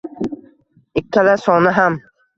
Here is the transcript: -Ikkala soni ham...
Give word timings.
-Ikkala 1.03 1.37
soni 1.45 1.75
ham... 1.81 2.03